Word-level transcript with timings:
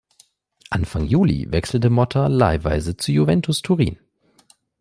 Anfang 0.71 1.05
Juli 1.05 1.51
wechselte 1.51 1.91
Motta 1.91 2.25
leihweise 2.25 2.97
zu 2.97 3.11
Juventus 3.11 3.61
Turin. 3.61 3.99